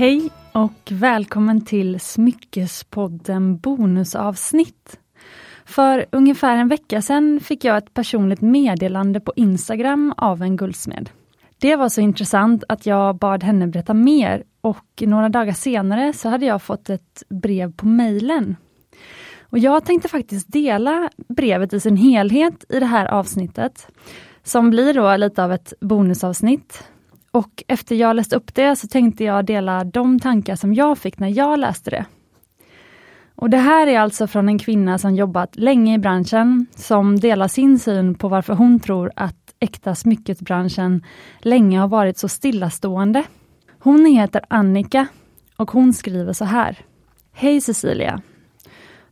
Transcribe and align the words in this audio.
Hej 0.00 0.30
och 0.52 0.88
välkommen 0.90 1.64
till 1.64 2.00
Smyckespodden 2.00 3.58
bonusavsnitt. 3.58 4.98
För 5.64 6.06
ungefär 6.12 6.56
en 6.56 6.68
vecka 6.68 7.02
sedan 7.02 7.40
fick 7.40 7.64
jag 7.64 7.76
ett 7.76 7.94
personligt 7.94 8.40
meddelande 8.40 9.20
på 9.20 9.32
Instagram 9.36 10.14
av 10.16 10.42
en 10.42 10.56
guldsmed. 10.56 11.10
Det 11.58 11.76
var 11.76 11.88
så 11.88 12.00
intressant 12.00 12.64
att 12.68 12.86
jag 12.86 13.16
bad 13.16 13.44
henne 13.44 13.66
berätta 13.66 13.94
mer 13.94 14.44
och 14.60 15.02
några 15.06 15.28
dagar 15.28 15.52
senare 15.52 16.12
så 16.12 16.28
hade 16.28 16.46
jag 16.46 16.62
fått 16.62 16.90
ett 16.90 17.22
brev 17.28 17.72
på 17.72 17.86
mejlen. 17.86 18.56
Och 19.40 19.58
jag 19.58 19.84
tänkte 19.84 20.08
faktiskt 20.08 20.52
dela 20.52 21.10
brevet 21.28 21.72
i 21.72 21.80
sin 21.80 21.96
helhet 21.96 22.64
i 22.68 22.80
det 22.80 22.86
här 22.86 23.06
avsnittet, 23.06 23.88
som 24.42 24.70
blir 24.70 24.94
då 24.94 25.16
lite 25.16 25.44
av 25.44 25.52
ett 25.52 25.72
bonusavsnitt. 25.80 26.84
Och 27.30 27.62
efter 27.68 27.94
jag 27.94 28.16
läst 28.16 28.32
upp 28.32 28.54
det 28.54 28.76
så 28.76 28.88
tänkte 28.88 29.24
jag 29.24 29.44
dela 29.44 29.84
de 29.84 30.20
tankar 30.20 30.56
som 30.56 30.74
jag 30.74 30.98
fick 30.98 31.18
när 31.18 31.28
jag 31.28 31.58
läste 31.58 31.90
det. 31.90 32.04
Och 33.34 33.50
Det 33.50 33.56
här 33.56 33.86
är 33.86 33.98
alltså 33.98 34.26
från 34.26 34.48
en 34.48 34.58
kvinna 34.58 34.98
som 34.98 35.14
jobbat 35.14 35.56
länge 35.56 35.94
i 35.94 35.98
branschen, 35.98 36.66
som 36.76 37.20
delar 37.20 37.48
sin 37.48 37.78
syn 37.78 38.14
på 38.14 38.28
varför 38.28 38.54
hon 38.54 38.80
tror 38.80 39.10
att 39.16 39.54
äkta 39.60 39.94
smyckesbranschen 39.94 41.04
länge 41.38 41.78
har 41.78 41.88
varit 41.88 42.18
så 42.18 42.28
stillastående. 42.28 43.24
Hon 43.78 44.06
heter 44.06 44.42
Annika 44.48 45.06
och 45.56 45.70
hon 45.70 45.92
skriver 45.92 46.32
så 46.32 46.44
här. 46.44 46.78
Hej 47.32 47.60
Cecilia! 47.60 48.22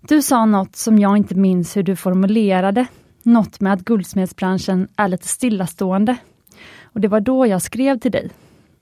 Du 0.00 0.22
sa 0.22 0.46
något 0.46 0.76
som 0.76 0.98
jag 0.98 1.16
inte 1.16 1.34
minns 1.34 1.76
hur 1.76 1.82
du 1.82 1.96
formulerade. 1.96 2.86
Något 3.22 3.60
med 3.60 3.72
att 3.72 3.84
guldsmedsbranschen 3.84 4.88
är 4.96 5.08
lite 5.08 5.28
stillastående. 5.28 6.16
Och 6.98 7.02
det 7.02 7.08
var 7.08 7.20
då 7.20 7.46
jag 7.46 7.62
skrev 7.62 7.98
till 7.98 8.12
dig. 8.12 8.30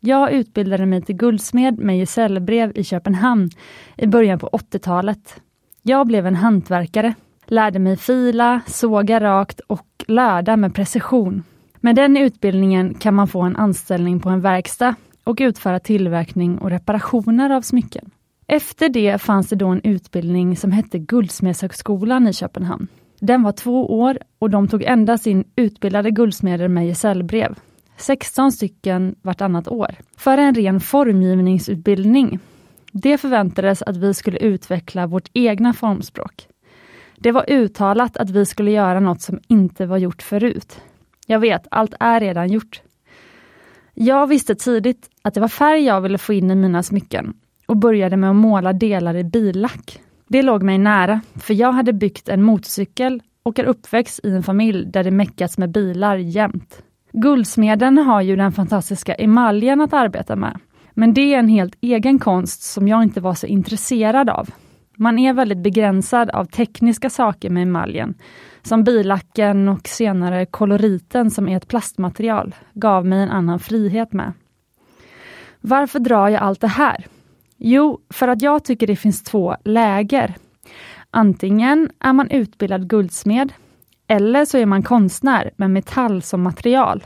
Jag 0.00 0.33
utbildade 0.33 0.86
mig 0.86 1.03
till 1.03 1.17
guldsmed 1.17 1.78
med 1.78 1.98
gesällbrev 1.98 2.72
i 2.75 2.84
Köpenhamn 2.84 3.50
i 3.97 4.06
början 4.06 4.39
på 4.39 4.48
80-talet. 4.48 5.41
Jag 5.83 6.06
blev 6.06 6.27
en 6.27 6.37
hantverkare, 6.37 7.14
lärde 7.47 7.78
mig 7.78 7.97
fila, 7.97 8.61
såga 8.67 9.20
rakt 9.20 9.61
och 9.61 10.05
löda 10.06 10.56
med 10.56 10.75
precision. 10.75 11.42
Med 11.77 11.97
den 11.97 12.17
utbildningen 12.17 12.94
kan 12.94 13.14
man 13.14 13.28
få 13.28 13.41
en 13.41 13.56
anställning 13.56 14.20
på 14.20 14.28
en 14.28 14.41
verkstad 14.41 14.94
och 15.25 15.37
utföra 15.41 15.81
tillverkning 15.81 16.59
och 16.59 16.70
reparationer 16.70 17.50
av 17.50 17.62
smycken. 17.62 18.11
Efter 18.47 18.89
det 18.89 19.19
fanns 19.19 19.48
det 19.48 19.56
då 19.56 19.69
en 19.69 19.83
utbildning 19.84 20.56
som 20.56 20.72
hette 20.72 20.98
Guldsmedshögskolan 20.98 22.28
i 22.28 22.33
Köpenhamn. 22.33 22.89
Den 23.20 23.42
var 23.42 23.53
två 23.53 24.00
år 24.00 24.19
och 24.39 24.50
de 24.50 24.69
tog 24.69 24.83
endast 24.83 25.27
in 25.27 25.44
utbildade 25.56 26.11
guldsmeder 26.11 26.69
med 26.69 26.87
gesällbrev. 26.87 27.55
16 27.97 28.52
stycken 28.52 29.14
vartannat 29.22 29.69
år. 29.69 29.94
För 30.16 30.39
en 30.39 30.55
ren 30.55 30.80
formgivningsutbildning. 30.80 32.38
Det 32.92 33.19
förväntades 33.19 33.83
att 33.83 33.97
vi 33.97 34.14
skulle 34.14 34.38
utveckla 34.38 35.06
vårt 35.06 35.30
egna 35.33 35.72
formspråk. 35.72 36.48
Det 37.19 37.33
var 37.33 37.50
uttalat 37.50 38.16
att 38.16 38.30
vi 38.30 38.47
skulle 38.47 38.70
göra 38.70 39.00
något 39.00 39.20
som 39.20 39.41
inte 39.48 39.86
var 39.86 39.98
gjort 39.98 40.22
förut. 40.22 40.80
Jag 41.27 41.41
vet, 41.41 41.66
allt 41.70 41.94
är 42.00 42.20
redan 42.20 42.48
gjort. 42.48 42.83
Jag 43.94 44.27
visste 44.27 44.55
tidigt 44.55 45.10
att 45.22 45.34
det 45.34 45.41
var 45.41 45.48
färg 45.48 45.84
jag 45.84 46.00
ville 46.00 46.19
få 46.19 46.33
in 46.33 46.50
i 46.50 46.55
mina 46.55 46.83
smycken 46.83 47.34
och 47.66 47.77
började 47.77 48.16
med 48.16 48.31
att 48.31 48.36
måla 48.36 48.72
delar 48.72 49.16
i 49.16 49.25
billack. 49.25 50.00
Det 50.28 50.42
låg 50.42 50.62
mig 50.62 50.78
nära, 50.78 51.20
för 51.34 51.55
jag 51.55 51.72
hade 51.72 51.92
byggt 51.92 52.28
en 52.28 52.42
motorcykel 52.42 53.22
och 53.42 53.58
är 53.58 53.64
uppväxt 53.64 54.20
i 54.25 54.31
en 54.31 54.42
familj 54.42 54.86
där 54.86 55.05
det 55.05 55.10
meckats 55.10 55.58
med 55.58 55.70
bilar 55.70 56.16
jämt. 56.16 56.83
Guldsmeden 57.19 57.99
har 57.99 58.22
ju 58.22 58.37
den 58.37 58.53
fantastiska 58.53 59.15
emaljen 59.15 59.81
att 59.81 59.93
arbeta 59.93 60.37
med. 60.37 60.60
Men 60.94 61.15
det 61.15 61.34
är 61.34 61.38
en 61.38 61.49
helt 61.49 61.75
egen 61.81 62.19
konst 62.19 62.62
som 62.62 62.88
jag 62.88 63.03
inte 63.03 63.21
var 63.21 63.34
så 63.34 63.47
intresserad 63.47 64.31
av. 64.31 64.50
Man 64.97 65.19
är 65.19 65.32
väldigt 65.32 65.59
begränsad 65.59 66.31
av 66.31 66.44
tekniska 66.44 67.10
saker 67.10 67.50
med 67.50 67.62
emaljen, 67.62 68.15
som 68.62 68.84
bilacken 68.84 69.69
och 69.69 69.88
senare 69.88 70.47
koloriten 70.47 71.31
som 71.31 71.49
är 71.49 71.56
ett 71.56 71.69
plastmaterial, 71.69 72.55
gav 72.75 73.06
mig 73.06 73.22
en 73.22 73.31
annan 73.31 73.60
frihet 73.60 74.12
med. 74.12 74.32
Varför 75.60 75.99
drar 75.99 76.28
jag 76.28 76.43
allt 76.43 76.60
det 76.60 76.69
här? 76.69 77.06
Jo, 77.56 78.00
för 78.10 78.28
att 78.28 78.43
jag 78.43 78.65
tycker 78.65 78.87
det 78.87 78.97
finns 78.97 79.22
två 79.22 79.56
läger. 79.65 80.34
Antingen 81.10 81.91
är 82.00 82.12
man 82.12 82.31
utbildad 82.31 82.88
guldsmed, 82.88 83.53
eller 84.06 84.44
så 84.44 84.59
är 84.59 84.67
man 84.67 84.83
konstnär 84.83 85.50
med 85.56 85.71
metall 85.71 86.22
som 86.22 86.43
material. 86.43 87.05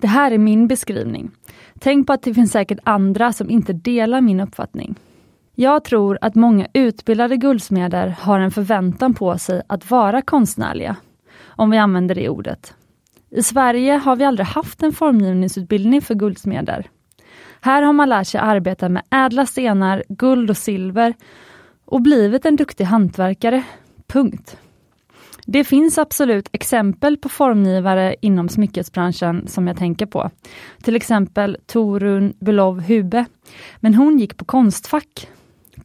Det 0.00 0.06
här 0.06 0.30
är 0.30 0.38
min 0.38 0.68
beskrivning. 0.68 1.30
Tänk 1.78 2.06
på 2.06 2.12
att 2.12 2.22
det 2.22 2.34
finns 2.34 2.52
säkert 2.52 2.78
andra 2.84 3.32
som 3.32 3.50
inte 3.50 3.72
delar 3.72 4.20
min 4.20 4.40
uppfattning. 4.40 4.94
Jag 5.54 5.84
tror 5.84 6.18
att 6.20 6.34
många 6.34 6.66
utbildade 6.72 7.36
guldsmeder 7.36 8.16
har 8.20 8.40
en 8.40 8.50
förväntan 8.50 9.14
på 9.14 9.38
sig 9.38 9.62
att 9.66 9.90
vara 9.90 10.22
konstnärliga, 10.22 10.96
om 11.44 11.70
vi 11.70 11.78
använder 11.78 12.14
det 12.14 12.28
ordet. 12.28 12.74
I 13.30 13.42
Sverige 13.42 13.92
har 13.92 14.16
vi 14.16 14.24
aldrig 14.24 14.46
haft 14.46 14.82
en 14.82 14.92
formgivningsutbildning 14.92 16.02
för 16.02 16.14
guldsmeder. 16.14 16.86
Här 17.60 17.82
har 17.82 17.92
man 17.92 18.08
lärt 18.08 18.26
sig 18.26 18.40
arbeta 18.40 18.88
med 18.88 19.02
ädla 19.10 19.46
stenar, 19.46 20.04
guld 20.08 20.50
och 20.50 20.56
silver 20.56 21.14
och 21.84 22.02
blivit 22.02 22.46
en 22.46 22.56
duktig 22.56 22.84
hantverkare. 22.84 23.62
Punkt. 24.06 24.56
Det 25.52 25.64
finns 25.64 25.98
absolut 25.98 26.48
exempel 26.52 27.16
på 27.16 27.28
formgivare 27.28 28.16
inom 28.20 28.48
smyckesbranschen 28.48 29.48
som 29.48 29.66
jag 29.66 29.76
tänker 29.76 30.06
på. 30.06 30.30
Till 30.82 30.96
exempel 30.96 31.56
Torun 31.66 32.32
Belov 32.40 32.80
Hube. 32.80 33.24
Men 33.80 33.94
hon 33.94 34.18
gick 34.18 34.36
på 34.36 34.44
Konstfack. 34.44 35.28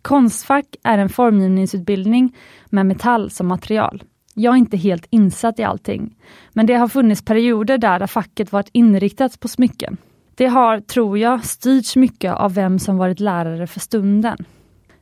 Konstfack 0.01 0.75
är 0.83 0.97
en 0.97 1.09
formgivningsutbildning 1.09 2.35
med 2.65 2.85
metall 2.85 3.31
som 3.31 3.47
material. 3.47 4.03
Jag 4.33 4.53
är 4.53 4.57
inte 4.57 4.77
helt 4.77 5.07
insatt 5.09 5.59
i 5.59 5.63
allting, 5.63 6.15
men 6.53 6.65
det 6.65 6.73
har 6.73 6.87
funnits 6.87 7.25
perioder 7.25 7.77
där, 7.77 7.99
där 7.99 8.07
facket 8.07 8.51
varit 8.51 8.69
inriktat 8.71 9.39
på 9.39 9.47
smycken. 9.47 9.97
Det 10.35 10.47
har, 10.47 10.79
tror 10.79 11.17
jag, 11.17 11.45
styrts 11.45 11.95
mycket 11.95 12.33
av 12.33 12.53
vem 12.53 12.79
som 12.79 12.97
varit 12.97 13.19
lärare 13.19 13.67
för 13.67 13.79
stunden. 13.79 14.37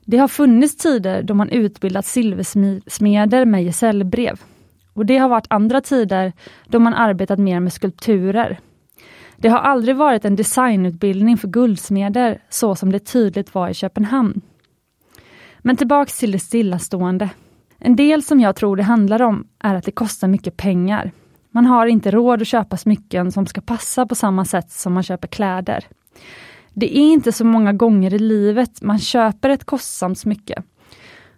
Det 0.05 0.17
har 0.17 0.27
funnits 0.27 0.77
tider 0.77 1.23
då 1.23 1.33
man 1.33 1.49
utbildat 1.49 2.05
silversmeder 2.05 3.45
med 3.45 3.63
gesällbrev. 3.63 4.39
Och 4.93 5.05
det 5.05 5.17
har 5.17 5.29
varit 5.29 5.47
andra 5.49 5.81
tider 5.81 6.33
då 6.67 6.79
man 6.79 6.93
arbetat 6.93 7.39
mer 7.39 7.59
med 7.59 7.73
skulpturer. 7.73 8.59
Det 9.37 9.49
har 9.49 9.59
aldrig 9.59 9.95
varit 9.95 10.25
en 10.25 10.35
designutbildning 10.35 11.37
för 11.37 11.47
guldsmeder 11.47 12.41
så 12.49 12.75
som 12.75 12.91
det 12.91 12.99
tydligt 12.99 13.55
var 13.55 13.69
i 13.69 13.73
Köpenhamn. 13.73 14.41
Men 15.59 15.77
tillbaks 15.77 16.19
till 16.19 16.31
det 16.31 16.39
stillastående. 16.39 17.29
En 17.79 17.95
del 17.95 18.23
som 18.23 18.39
jag 18.39 18.55
tror 18.55 18.75
det 18.75 18.83
handlar 18.83 19.21
om 19.21 19.47
är 19.59 19.75
att 19.75 19.85
det 19.85 19.91
kostar 19.91 20.27
mycket 20.27 20.57
pengar. 20.57 21.11
Man 21.51 21.65
har 21.65 21.87
inte 21.87 22.11
råd 22.11 22.41
att 22.41 22.47
köpa 22.47 22.77
smycken 22.77 23.31
som 23.31 23.45
ska 23.45 23.61
passa 23.61 24.05
på 24.05 24.15
samma 24.15 24.45
sätt 24.45 24.71
som 24.71 24.93
man 24.93 25.03
köper 25.03 25.27
kläder. 25.27 25.85
Det 26.73 26.97
är 26.97 27.13
inte 27.13 27.31
så 27.31 27.45
många 27.45 27.73
gånger 27.73 28.13
i 28.13 28.19
livet 28.19 28.81
man 28.81 28.99
köper 28.99 29.49
ett 29.49 29.65
kostsamt 29.65 30.19
smycke. 30.19 30.63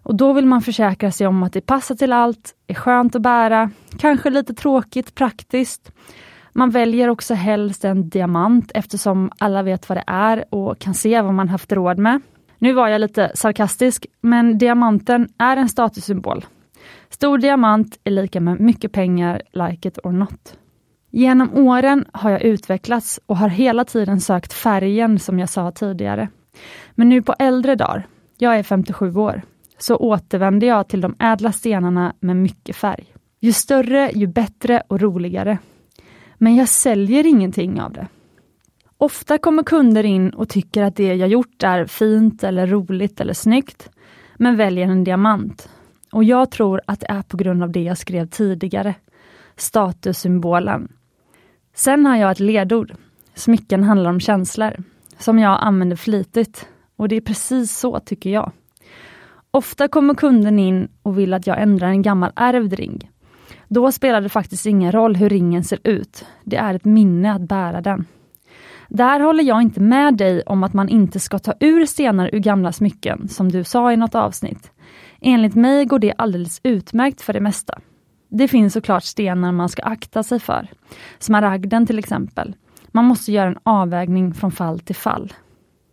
Och 0.05 0.16
då 0.16 0.33
vill 0.33 0.45
man 0.45 0.61
försäkra 0.61 1.11
sig 1.11 1.27
om 1.27 1.43
att 1.43 1.53
det 1.53 1.61
passar 1.61 1.95
till 1.95 2.13
allt, 2.13 2.55
är 2.67 2.73
skönt 2.73 3.16
att 3.16 3.21
bära, 3.21 3.71
kanske 3.99 4.29
lite 4.29 4.53
tråkigt 4.53 5.16
praktiskt. 5.16 5.91
Man 6.53 6.69
väljer 6.69 7.09
också 7.09 7.33
helst 7.33 7.85
en 7.85 8.09
diamant 8.09 8.71
eftersom 8.75 9.31
alla 9.38 9.63
vet 9.63 9.89
vad 9.89 9.97
det 9.97 10.03
är 10.07 10.45
och 10.49 10.79
kan 10.79 10.93
se 10.93 11.21
vad 11.21 11.33
man 11.33 11.49
haft 11.49 11.71
råd 11.71 11.97
med. 11.97 12.21
Nu 12.57 12.73
var 12.73 12.88
jag 12.88 13.01
lite 13.01 13.31
sarkastisk, 13.35 14.05
men 14.21 14.57
diamanten 14.57 15.29
är 15.38 15.57
en 15.57 15.69
statussymbol. 15.69 16.46
Stor 17.09 17.37
diamant 17.37 17.99
är 18.03 18.11
lika 18.11 18.41
med 18.41 18.59
mycket 18.59 18.91
pengar, 18.91 19.41
like 19.53 19.87
it 19.87 19.99
or 20.03 20.11
not. 20.11 20.57
Genom 21.11 21.53
åren 21.53 22.05
har 22.11 22.29
jag 22.29 22.41
utvecklats 22.41 23.19
och 23.25 23.37
har 23.37 23.49
hela 23.49 23.85
tiden 23.85 24.22
sökt 24.22 24.53
färgen 24.53 25.19
som 25.19 25.40
jag 25.40 25.49
sa 25.49 25.72
tidigare. 25.72 26.29
Men 26.96 27.09
nu 27.09 27.22
på 27.22 27.35
äldre 27.40 27.75
dagar, 27.75 28.07
jag 28.37 28.57
är 28.57 28.63
57 28.63 29.16
år, 29.16 29.41
så 29.77 29.95
återvänder 29.95 30.67
jag 30.67 30.87
till 30.87 31.01
de 31.01 31.16
ädla 31.19 31.51
stenarna 31.51 32.13
med 32.19 32.35
mycket 32.35 32.75
färg. 32.75 33.05
Ju 33.39 33.53
större, 33.53 34.11
ju 34.16 34.27
bättre 34.27 34.83
och 34.87 35.01
roligare. 35.01 35.57
Men 36.37 36.55
jag 36.55 36.69
säljer 36.69 37.27
ingenting 37.27 37.81
av 37.81 37.93
det. 37.93 38.07
Ofta 38.97 39.37
kommer 39.37 39.63
kunder 39.63 40.03
in 40.03 40.29
och 40.29 40.49
tycker 40.49 40.83
att 40.83 40.95
det 40.95 41.16
jag 41.16 41.29
gjort 41.29 41.63
är 41.63 41.85
fint 41.85 42.43
eller 42.43 42.67
roligt 42.67 43.22
eller 43.22 43.33
snyggt, 43.33 43.89
men 44.35 44.55
väljer 44.55 44.87
en 44.87 45.03
diamant. 45.03 45.69
Och 46.11 46.23
jag 46.23 46.51
tror 46.51 46.81
att 46.87 46.99
det 46.99 47.09
är 47.09 47.21
på 47.21 47.37
grund 47.37 47.63
av 47.63 47.71
det 47.71 47.83
jag 47.83 47.97
skrev 47.97 48.28
tidigare. 48.28 48.95
Statussymbolen. 49.55 50.91
Sen 51.75 52.05
har 52.05 52.17
jag 52.17 52.31
ett 52.31 52.39
ledord. 52.39 52.93
Smycken 53.33 53.83
handlar 53.83 54.09
om 54.09 54.19
känslor, 54.19 54.83
som 55.17 55.39
jag 55.39 55.57
använder 55.61 55.95
flitigt. 55.95 56.67
Och 56.95 57.07
det 57.07 57.16
är 57.16 57.21
precis 57.21 57.78
så 57.78 57.99
tycker 57.99 58.29
jag. 58.29 58.51
Ofta 59.55 59.87
kommer 59.87 60.13
kunden 60.13 60.59
in 60.59 60.87
och 61.03 61.19
vill 61.19 61.34
att 61.34 61.47
jag 61.47 61.61
ändrar 61.61 61.87
en 61.87 62.02
gammal 62.02 62.31
ärvd 62.35 62.73
ring. 62.73 63.11
Då 63.67 63.91
spelar 63.91 64.22
det 64.22 64.29
faktiskt 64.29 64.66
ingen 64.66 64.91
roll 64.91 65.16
hur 65.16 65.29
ringen 65.29 65.63
ser 65.63 65.79
ut. 65.84 66.25
Det 66.43 66.57
är 66.57 66.73
ett 66.73 66.85
minne 66.85 67.34
att 67.34 67.41
bära 67.41 67.81
den. 67.81 68.05
Där 68.90 69.19
håller 69.19 69.43
jag 69.43 69.61
inte 69.61 69.79
med 69.79 70.17
dig 70.17 70.41
om 70.41 70.63
att 70.63 70.73
man 70.73 70.90
inte 70.90 71.19
ska 71.19 71.40
ta 71.40 71.53
ur 71.59 71.85
stenar 71.85 72.29
ur 72.34 72.40
gamla 72.40 72.72
smycken, 72.72 73.28
som 73.28 73.52
du 73.52 73.63
sa 73.63 73.91
i 73.91 73.97
något 73.97 74.16
avsnitt. 74.16 74.72
Enligt 75.22 75.55
mig 75.55 75.85
går 75.85 75.99
det 75.99 76.13
alldeles 76.17 76.59
utmärkt 76.63 77.22
för 77.22 77.34
det 77.34 77.41
mesta. 77.41 77.79
Det 78.29 78.47
finns 78.47 78.73
såklart 78.73 79.03
stenar 79.03 79.52
man 79.52 79.69
ska 79.69 79.84
akta 79.84 80.23
sig 80.23 80.40
för. 80.40 80.67
Smaragden 81.19 81.87
till 81.87 81.99
exempel. 81.99 82.55
Man 82.87 83.05
måste 83.05 83.31
göra 83.31 83.47
en 83.47 83.59
avvägning 83.63 84.34
från 84.34 84.52
fall 84.52 84.79
till 84.79 84.96
fall. 84.96 85.34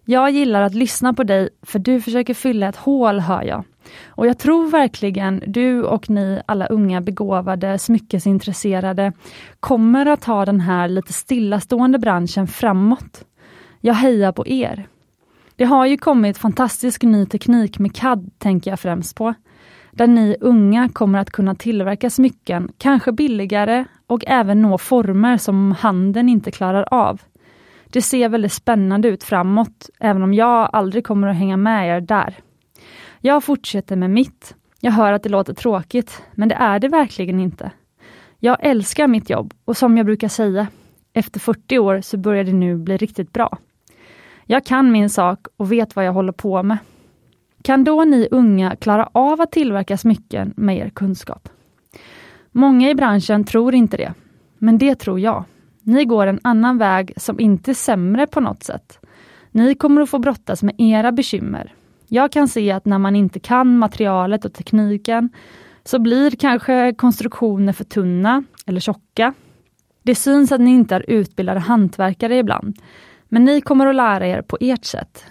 Jag 0.04 0.31
gillar 0.31 0.62
att 0.62 0.75
lyssna 0.75 1.14
på 1.14 1.25
dig 1.25 1.49
för 1.62 1.78
du 1.78 2.00
försöker 2.00 2.34
fylla 2.34 2.69
ett 2.69 2.76
hål, 2.76 3.20
hör 3.20 3.43
jag. 3.43 3.64
Och 4.06 4.26
jag 4.26 4.38
tror 4.38 4.70
verkligen 4.70 5.43
du 5.46 5.82
och 5.82 6.10
ni 6.10 6.43
alla 6.46 6.66
unga 6.66 7.00
begåvade, 7.00 7.78
smyckesintresserade 7.78 9.12
kommer 9.60 10.06
att 10.06 10.20
ta 10.22 10.44
den 10.44 10.60
här 10.60 10.88
lite 10.88 11.12
stillastående 11.12 11.99
branschen 11.99 12.46
framåt. 12.46 13.25
Jag 13.81 13.94
hejar 13.94 14.32
på 14.32 14.46
er. 14.46 14.88
Det 15.56 15.64
har 15.64 15.87
ju 15.87 15.96
kommit 15.96 16.38
fantastisk 16.38 17.02
ny 17.02 17.26
teknik 17.26 17.78
med 17.78 17.96
CAD, 17.96 18.31
tänker 18.38 18.70
jag 18.70 18.81
främst 18.81 19.16
på. 19.16 19.34
Där 19.90 20.06
ni 20.06 20.37
unga 20.40 20.88
kommer 20.88 21.19
att 21.19 21.31
kunna 21.31 21.54
tillverka 21.54 22.10
smycken, 22.10 22.72
kanske 22.78 23.12
billigare 23.12 23.84
och 24.06 24.25
även 24.26 24.62
nå 24.62 24.78
former 24.78 25.37
som 25.37 25.72
handeln 25.72 26.28
inte 26.28 26.50
klarar 26.50 26.88
av. 26.90 27.22
Det 27.93 28.03
ser 28.03 28.29
väldigt 28.29 28.53
spännande 28.53 29.09
ut 29.09 29.25
framåt, 29.25 29.91
även 30.00 30.23
om 30.23 30.35
jag 30.35 30.71
aldrig 30.73 31.06
kommer 31.06 31.29
att 31.29 31.37
hänga 31.37 31.56
med 31.56 31.97
er 31.97 32.00
där. 32.00 32.35
Jag 33.21 33.44
fortsätter 33.44 33.97
med 33.97 34.11
mitt. 34.11 34.55
Jag 34.81 34.93
hör 34.93 35.12
att 35.12 35.23
det 35.23 35.29
låter 35.29 35.55
tråkigt, 35.55 36.23
men 36.33 36.49
det 36.49 36.55
är 36.55 36.79
det 36.79 36.89
verkligen 36.89 37.41
inte. 37.41 37.71
Jag 38.39 38.56
älskar 38.61 39.06
mitt 39.06 39.31
jobb 39.31 39.55
och 39.65 39.77
som 39.77 39.97
jag 39.97 40.06
brukar 40.06 40.29
säga, 40.29 40.67
efter 41.12 41.41
40 41.41 41.79
år 41.79 42.00
så 42.00 42.17
börjar 42.17 42.44
det 42.44 42.53
nu 42.53 42.77
bli 42.77 42.97
riktigt 42.97 43.33
bra. 43.33 43.59
Jag 44.47 44.65
kan 44.65 44.93
min 44.93 45.11
sak 45.11 45.47
och 45.56 45.73
vet 45.73 45.97
vad 45.97 46.05
jag 46.05 46.12
håller 46.12 46.33
på 46.33 46.62
med. 46.62 46.79
Kan 47.62 47.85
då 47.85 48.05
ni 48.05 48.29
unga 48.31 48.77
klara 48.77 49.09
av 49.12 49.41
att 49.41 49.53
tillverka 49.53 49.97
smycken 49.97 50.55
med 50.56 50.77
er 50.77 50.91
kunskap? 50.91 51.49
Många 52.53 52.91
i 52.91 52.95
branschen 52.95 53.45
tror 53.45 53.75
inte 53.75 53.97
det, 53.97 54.15
men 54.59 54.79
det 54.79 54.95
tror 54.95 55.21
jag. 55.21 55.45
Ni 55.82 56.05
går 56.05 56.26
en 56.26 56.40
annan 56.43 56.79
väg 56.79 57.12
som 57.17 57.40
inte 57.40 57.70
är 57.70 57.75
sämre 57.75 58.26
på 58.26 58.40
något 58.40 58.62
sätt. 58.62 58.99
Ni 59.50 59.75
kommer 59.75 60.02
att 60.02 60.11
få 60.11 60.19
brottas 60.19 60.62
med 60.62 60.75
era 60.79 61.12
bekymmer. 61.12 61.75
Jag 62.08 62.32
kan 62.32 62.49
se 62.49 62.70
att 62.70 62.84
när 62.84 62.99
man 62.99 63.17
inte 63.17 63.40
kan 63.40 63.79
materialet 63.79 64.44
och 64.44 64.52
tekniken 64.52 65.31
så 65.84 65.99
blir 65.99 66.31
kanske 66.31 66.94
konstruktioner 66.94 67.73
för 67.73 67.84
tunna 67.84 68.44
eller 68.67 68.81
tjocka. 68.81 69.34
Det 70.02 70.14
syns 70.14 70.52
att 70.52 70.61
ni 70.61 70.70
inte 70.70 70.94
är 70.94 71.11
utbildade 71.11 71.61
hantverkare 71.61 72.38
ibland, 72.38 72.78
men 73.28 73.44
ni 73.44 73.61
kommer 73.61 73.87
att 73.87 73.94
lära 73.96 74.26
er 74.26 74.43
på 74.43 74.58
ert 74.61 74.85
sätt. 74.85 75.25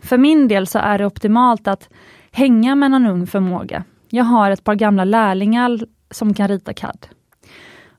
För 0.00 0.18
min 0.18 0.48
del 0.48 0.66
så 0.66 0.78
är 0.78 0.98
det 0.98 1.06
optimalt 1.06 1.68
att 1.68 1.88
hänga 2.30 2.74
med 2.74 2.90
någon 2.90 3.06
ung 3.06 3.26
förmåga. 3.26 3.84
Jag 4.08 4.24
har 4.24 4.50
ett 4.50 4.64
par 4.64 4.74
gamla 4.74 5.04
lärlingar 5.04 5.80
som 6.10 6.34
kan 6.34 6.48
rita 6.48 6.72
CAD. 6.72 7.06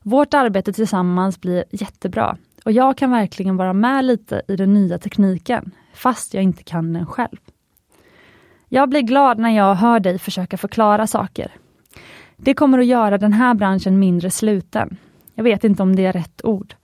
Vårt 0.08 0.34
arbete 0.34 0.72
tillsammans 0.72 1.40
blir 1.40 1.64
jättebra 1.70 2.36
och 2.64 2.72
jag 2.72 2.96
kan 2.96 3.10
verkligen 3.10 3.56
vara 3.56 3.72
med 3.72 4.04
lite 4.04 4.42
i 4.48 4.56
den 4.56 4.74
nya 4.74 4.98
tekniken, 4.98 5.70
fast 5.94 6.34
jag 6.34 6.42
inte 6.42 6.62
kan 6.62 6.92
den 6.92 7.06
själv. 7.06 7.36
Jag 8.68 8.88
blir 8.88 9.00
glad 9.00 9.38
när 9.38 9.50
jag 9.50 9.74
hör 9.74 10.00
dig 10.00 10.18
försöka 10.18 10.56
förklara 10.56 11.06
saker. 11.06 11.52
Det 12.36 12.54
kommer 12.54 12.78
att 12.78 12.86
göra 12.86 13.18
den 13.18 13.32
här 13.32 13.54
branschen 13.54 13.98
mindre 13.98 14.30
sluten. 14.30 14.96
Jag 15.34 15.44
vet 15.44 15.64
inte 15.64 15.82
om 15.82 15.96
det 15.96 16.06
är 16.06 16.12
rätt 16.12 16.44
ord. 16.44 16.74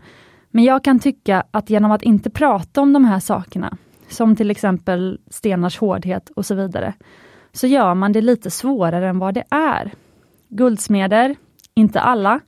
Men 0.50 0.64
jag 0.64 0.84
kan 0.84 0.98
tycka 0.98 1.44
att 1.50 1.70
genom 1.70 1.92
att 1.92 2.02
inte 2.02 2.30
prata 2.30 2.80
om 2.80 2.92
de 2.92 3.04
här 3.04 3.20
sakerna, 3.20 3.76
som 4.08 4.36
till 4.36 4.50
exempel 4.50 5.20
stenars 5.30 5.78
hårdhet 5.78 6.30
och 6.30 6.46
så 6.46 6.54
vidare, 6.54 6.94
så 7.52 7.66
gör 7.66 7.94
man 7.94 8.12
det 8.12 8.20
lite 8.20 8.50
svårare 8.50 9.08
än 9.08 9.18
vad 9.18 9.34
det 9.34 9.44
är. 9.50 9.92
Guldsmeder, 10.48 11.36
inte 11.74 12.00
alla, 12.00 12.40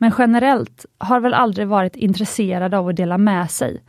men 0.00 0.12
generellt 0.18 0.86
har 0.98 1.20
väl 1.20 1.34
aldrig 1.34 1.68
varit 1.68 1.96
intresserad 1.96 2.74
av 2.74 2.88
att 2.88 2.96
dela 2.96 3.18
med 3.18 3.50
sig. 3.50 3.82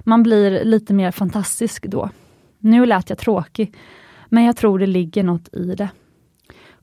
Man 0.00 0.22
blir 0.22 0.64
lite 0.64 0.94
mer 0.94 1.10
fantastisk 1.10 1.86
då. 1.86 2.10
Nu 2.58 2.86
lät 2.86 3.10
jag 3.10 3.18
tråkig, 3.18 3.76
men 4.28 4.44
jag 4.44 4.56
tror 4.56 4.78
det 4.78 4.86
ligger 4.86 5.22
något 5.22 5.54
i 5.54 5.74
det. 5.74 5.88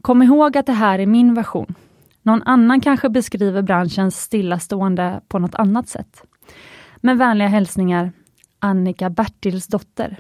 Kom 0.02 0.24
ihåg 0.24 0.58
att 0.58 0.66
det 0.66 0.74
här 0.74 1.00
är 1.00 1.06
min 1.06 1.34
version. 1.34 1.76
Någon 2.22 2.44
annan 2.44 2.82
kanske 2.82 3.10
beskriver 3.10 3.62
branschens 3.62 4.22
stillastående 4.22 5.22
på 5.28 5.40
något 5.40 5.56
annat 5.56 5.90
sätt. 5.90 6.24
Med 7.02 7.18
vänliga 7.18 7.48
hälsningar 7.48 8.12
Annika 8.60 9.10
Bertilsdotter. 9.10 10.20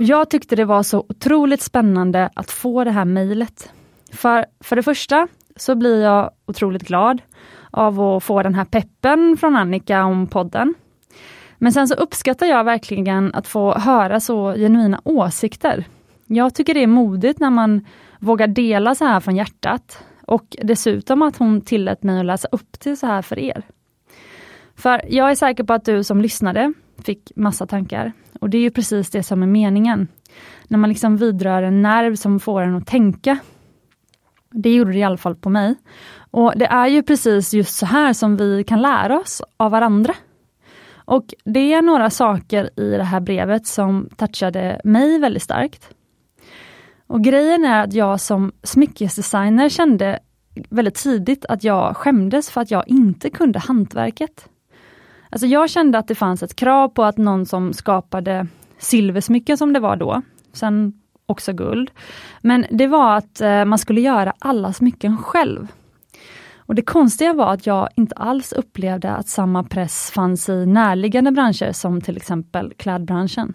Jag 0.00 0.30
tyckte 0.30 0.56
det 0.56 0.64
var 0.64 0.82
så 0.82 1.04
otroligt 1.08 1.62
spännande 1.62 2.30
att 2.34 2.50
få 2.50 2.84
det 2.84 2.90
här 2.90 3.04
mejlet. 3.04 3.72
För, 4.12 4.46
för 4.60 4.76
det 4.76 4.82
första 4.82 5.28
så 5.56 5.74
blir 5.74 6.02
jag 6.02 6.30
otroligt 6.46 6.82
glad 6.82 7.22
av 7.70 8.00
att 8.00 8.24
få 8.24 8.42
den 8.42 8.54
här 8.54 8.64
peppen 8.64 9.36
från 9.40 9.56
Annika 9.56 10.04
om 10.04 10.26
podden. 10.26 10.74
Men 11.58 11.72
sen 11.72 11.88
så 11.88 11.94
uppskattar 11.94 12.46
jag 12.46 12.64
verkligen 12.64 13.34
att 13.34 13.46
få 13.46 13.78
höra 13.78 14.20
så 14.20 14.52
genuina 14.52 15.00
åsikter. 15.04 15.84
Jag 16.26 16.54
tycker 16.54 16.74
det 16.74 16.82
är 16.82 16.86
modigt 16.86 17.40
när 17.40 17.50
man 17.50 17.86
vågar 18.20 18.46
dela 18.46 18.94
så 18.94 19.04
här 19.04 19.20
från 19.20 19.36
hjärtat. 19.36 20.04
Och 20.26 20.56
dessutom 20.62 21.22
att 21.22 21.36
hon 21.36 21.60
tillät 21.60 22.02
mig 22.02 22.20
att 22.20 22.26
läsa 22.26 22.48
upp 22.52 22.80
det 22.84 22.96
så 22.96 23.06
här 23.06 23.22
för 23.22 23.38
er. 23.38 23.62
För 24.76 25.02
jag 25.08 25.30
är 25.30 25.34
säker 25.34 25.64
på 25.64 25.72
att 25.72 25.84
du 25.84 26.04
som 26.04 26.20
lyssnade 26.20 26.72
fick 27.04 27.32
massa 27.36 27.66
tankar. 27.66 28.12
Och 28.40 28.50
det 28.50 28.58
är 28.58 28.62
ju 28.62 28.70
precis 28.70 29.10
det 29.10 29.22
som 29.22 29.42
är 29.42 29.46
meningen. 29.46 30.08
När 30.68 30.78
man 30.78 30.90
liksom 30.90 31.16
vidrör 31.16 31.62
en 31.62 31.82
nerv 31.82 32.16
som 32.16 32.40
får 32.40 32.62
en 32.62 32.76
att 32.76 32.86
tänka. 32.86 33.38
Det 34.50 34.74
gjorde 34.74 34.92
det 34.92 34.98
i 34.98 35.02
alla 35.02 35.16
fall 35.16 35.36
på 35.36 35.50
mig. 35.50 35.74
Och 36.30 36.52
det 36.56 36.66
är 36.66 36.86
ju 36.86 37.02
precis 37.02 37.54
just 37.54 37.76
så 37.76 37.86
här 37.86 38.12
som 38.12 38.36
vi 38.36 38.64
kan 38.64 38.82
lära 38.82 39.20
oss 39.20 39.42
av 39.56 39.70
varandra. 39.70 40.14
Och 40.94 41.34
det 41.44 41.72
är 41.72 41.82
några 41.82 42.10
saker 42.10 42.70
i 42.80 42.90
det 42.90 43.04
här 43.04 43.20
brevet 43.20 43.66
som 43.66 44.08
touchade 44.16 44.80
mig 44.84 45.18
väldigt 45.18 45.42
starkt. 45.42 45.90
Och 47.06 47.24
grejen 47.24 47.64
är 47.64 47.84
att 47.84 47.92
jag 47.92 48.20
som 48.20 48.52
smyckesdesigner 48.62 49.68
kände 49.68 50.18
väldigt 50.68 50.94
tidigt 50.94 51.44
att 51.44 51.64
jag 51.64 51.96
skämdes 51.96 52.50
för 52.50 52.60
att 52.60 52.70
jag 52.70 52.88
inte 52.88 53.30
kunde 53.30 53.58
hantverket. 53.58 54.48
Alltså 55.30 55.46
jag 55.46 55.70
kände 55.70 55.98
att 55.98 56.08
det 56.08 56.14
fanns 56.14 56.42
ett 56.42 56.56
krav 56.56 56.88
på 56.88 57.04
att 57.04 57.16
någon 57.16 57.46
som 57.46 57.72
skapade 57.72 58.46
silversmycken 58.78 59.58
som 59.58 59.72
det 59.72 59.80
var 59.80 59.96
då, 59.96 60.22
sen 60.52 60.92
också 61.26 61.52
guld. 61.52 61.90
Men 62.40 62.66
det 62.70 62.86
var 62.86 63.16
att 63.16 63.40
eh, 63.40 63.64
man 63.64 63.78
skulle 63.78 64.00
göra 64.00 64.32
alla 64.38 64.72
smycken 64.72 65.18
själv. 65.18 65.68
Och 66.56 66.74
Det 66.74 66.82
konstiga 66.82 67.32
var 67.32 67.52
att 67.52 67.66
jag 67.66 67.88
inte 67.96 68.14
alls 68.14 68.52
upplevde 68.52 69.10
att 69.10 69.28
samma 69.28 69.64
press 69.64 70.10
fanns 70.10 70.48
i 70.48 70.66
närliggande 70.66 71.32
branscher 71.32 71.72
som 71.72 72.00
till 72.00 72.16
exempel 72.16 72.72
klädbranschen. 72.76 73.54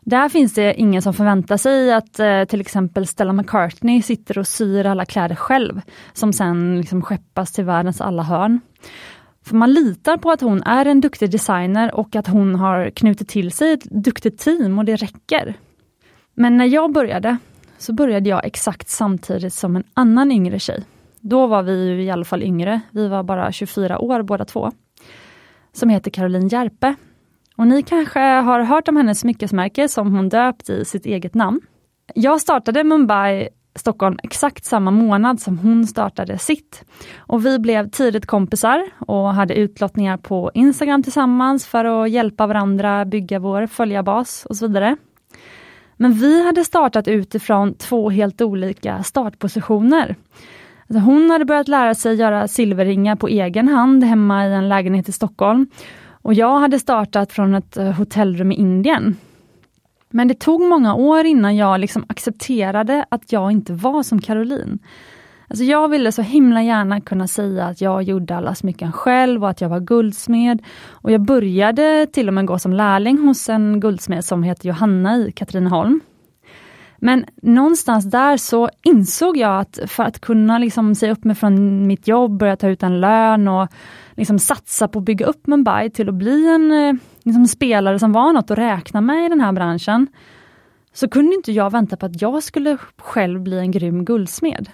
Där 0.00 0.28
finns 0.28 0.54
det 0.54 0.74
ingen 0.74 1.02
som 1.02 1.14
förväntar 1.14 1.56
sig 1.56 1.92
att 1.92 2.20
eh, 2.20 2.44
till 2.44 2.60
exempel 2.60 3.06
Stella 3.06 3.32
McCartney 3.32 4.02
sitter 4.02 4.38
och 4.38 4.46
syr 4.46 4.86
alla 4.86 5.04
kläder 5.04 5.34
själv, 5.34 5.80
som 6.12 6.32
sen 6.32 6.80
liksom 6.80 7.02
skeppas 7.02 7.52
till 7.52 7.64
världens 7.64 8.00
alla 8.00 8.22
hörn. 8.22 8.60
För 9.44 9.56
man 9.56 9.72
litar 9.72 10.16
på 10.16 10.30
att 10.30 10.40
hon 10.40 10.62
är 10.62 10.86
en 10.86 11.00
duktig 11.00 11.30
designer 11.30 11.94
och 11.94 12.16
att 12.16 12.26
hon 12.26 12.54
har 12.54 12.90
knutit 12.90 13.28
till 13.28 13.52
sig 13.52 13.72
ett 13.72 13.84
duktigt 13.84 14.38
team 14.38 14.78
och 14.78 14.84
det 14.84 14.96
räcker. 14.96 15.54
Men 16.34 16.56
när 16.56 16.66
jag 16.66 16.92
började, 16.92 17.36
så 17.78 17.92
började 17.92 18.28
jag 18.28 18.44
exakt 18.44 18.88
samtidigt 18.88 19.54
som 19.54 19.76
en 19.76 19.84
annan 19.94 20.32
yngre 20.32 20.58
tjej. 20.58 20.84
Då 21.20 21.46
var 21.46 21.62
vi 21.62 22.04
i 22.04 22.10
alla 22.10 22.24
fall 22.24 22.42
yngre, 22.42 22.80
vi 22.90 23.08
var 23.08 23.22
bara 23.22 23.52
24 23.52 23.98
år 23.98 24.22
båda 24.22 24.44
två. 24.44 24.72
Som 25.72 25.88
heter 25.88 26.10
Caroline 26.10 26.48
Järpe. 26.48 26.94
Och 27.56 27.66
ni 27.66 27.82
kanske 27.82 28.20
har 28.20 28.60
hört 28.60 28.88
om 28.88 28.96
hennes 28.96 29.20
smyckesmärke 29.20 29.88
som 29.88 30.14
hon 30.16 30.28
döpt 30.28 30.70
i 30.70 30.84
sitt 30.84 31.06
eget 31.06 31.34
namn. 31.34 31.60
Jag 32.14 32.40
startade 32.40 32.84
Mumbai 32.84 33.48
Stockholm 33.78 34.18
exakt 34.22 34.64
samma 34.64 34.90
månad 34.90 35.40
som 35.40 35.58
hon 35.58 35.86
startade 35.86 36.38
sitt. 36.38 36.84
Och 37.16 37.46
vi 37.46 37.58
blev 37.58 37.90
tidigt 37.90 38.26
kompisar 38.26 38.90
och 38.98 39.34
hade 39.34 39.54
utlottningar 39.54 40.16
på 40.16 40.50
Instagram 40.54 41.02
tillsammans 41.02 41.66
för 41.66 41.84
att 41.84 42.10
hjälpa 42.10 42.46
varandra 42.46 43.04
bygga 43.04 43.38
vår 43.38 43.66
följarbas 43.66 44.46
och 44.46 44.56
så 44.56 44.66
vidare. 44.66 44.96
Men 45.96 46.12
vi 46.12 46.46
hade 46.46 46.64
startat 46.64 47.08
utifrån 47.08 47.74
två 47.74 48.10
helt 48.10 48.40
olika 48.40 49.02
startpositioner. 49.02 50.16
Alltså 50.88 51.04
hon 51.04 51.30
hade 51.30 51.44
börjat 51.44 51.68
lära 51.68 51.94
sig 51.94 52.14
göra 52.14 52.48
silverringar 52.48 53.16
på 53.16 53.28
egen 53.28 53.68
hand 53.68 54.04
hemma 54.04 54.46
i 54.46 54.52
en 54.52 54.68
lägenhet 54.68 55.08
i 55.08 55.12
Stockholm. 55.12 55.66
Och 56.22 56.34
jag 56.34 56.58
hade 56.58 56.78
startat 56.78 57.32
från 57.32 57.54
ett 57.54 57.76
eh, 57.76 57.92
hotellrum 57.92 58.52
i 58.52 58.54
Indien. 58.54 59.16
Men 60.10 60.28
det 60.28 60.34
tog 60.34 60.60
många 60.60 60.94
år 60.94 61.24
innan 61.24 61.56
jag 61.56 61.80
liksom 61.80 62.04
accepterade 62.08 63.04
att 63.08 63.32
jag 63.32 63.52
inte 63.52 63.72
var 63.72 64.02
som 64.02 64.20
Caroline. 64.20 64.78
Alltså 65.48 65.64
jag 65.64 65.88
ville 65.88 66.12
så 66.12 66.22
himla 66.22 66.62
gärna 66.62 67.00
kunna 67.00 67.26
säga 67.26 67.64
att 67.64 67.80
jag 67.80 68.02
gjorde 68.02 68.36
alla 68.36 68.54
smycken 68.54 68.92
själv 68.92 69.44
och 69.44 69.50
att 69.50 69.60
jag 69.60 69.68
var 69.68 69.80
guldsmed. 69.80 70.62
Och 70.88 71.12
jag 71.12 71.20
började 71.20 72.06
till 72.12 72.28
och 72.28 72.34
med 72.34 72.46
gå 72.46 72.58
som 72.58 72.72
lärling 72.72 73.18
hos 73.18 73.48
en 73.48 73.80
guldsmed 73.80 74.24
som 74.24 74.42
heter 74.42 74.68
Johanna 74.68 75.16
i 75.16 75.32
Katrineholm. 75.32 76.00
Men 77.00 77.24
någonstans 77.42 78.04
där 78.04 78.36
så 78.36 78.70
insåg 78.82 79.36
jag 79.36 79.60
att 79.60 79.78
för 79.86 80.02
att 80.02 80.20
kunna 80.20 80.58
liksom 80.58 80.94
säga 80.94 81.12
upp 81.12 81.24
mig 81.24 81.36
från 81.36 81.86
mitt 81.86 82.08
jobb, 82.08 82.38
börja 82.38 82.56
ta 82.56 82.68
ut 82.68 82.82
en 82.82 83.00
lön 83.00 83.48
och 83.48 83.68
liksom 84.10 84.38
satsa 84.38 84.88
på 84.88 84.98
att 84.98 85.04
bygga 85.04 85.26
upp 85.26 85.46
Mumbai 85.46 85.90
till 85.90 86.08
att 86.08 86.14
bli 86.14 86.48
en 86.48 86.72
eh, 86.72 86.94
liksom 87.28 87.46
spelare 87.46 87.98
som 87.98 88.12
var 88.12 88.32
något 88.32 88.50
att 88.50 88.58
räkna 88.58 89.00
med 89.00 89.26
i 89.26 89.28
den 89.28 89.40
här 89.40 89.52
branschen, 89.52 90.06
så 90.92 91.08
kunde 91.08 91.34
inte 91.34 91.52
jag 91.52 91.70
vänta 91.70 91.96
på 91.96 92.06
att 92.06 92.22
jag 92.22 92.42
skulle 92.42 92.76
själv 92.98 93.40
bli 93.40 93.58
en 93.58 93.70
grym 93.70 94.04
guldsmed. 94.04 94.70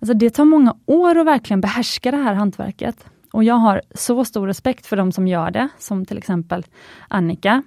Alltså 0.00 0.14
det 0.14 0.30
tar 0.30 0.44
många 0.44 0.76
år 0.86 1.18
att 1.18 1.26
verkligen 1.26 1.60
behärska 1.60 2.10
det 2.10 2.16
här 2.16 2.34
hantverket. 2.34 3.06
Och 3.32 3.44
jag 3.44 3.54
har 3.54 3.82
så 3.94 4.24
stor 4.24 4.46
respekt 4.46 4.86
för 4.86 4.96
de 4.96 5.12
som 5.12 5.28
gör 5.28 5.50
det, 5.50 5.68
som 5.78 6.04
till 6.06 6.18
exempel 6.18 6.64
Annika. 7.08 7.62